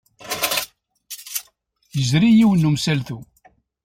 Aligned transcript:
Yezri 1.97 2.27
yiwen 2.37 2.61
n 2.63 2.67
wemsaltu. 2.67 3.17